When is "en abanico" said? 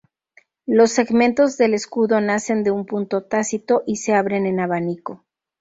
4.47-5.25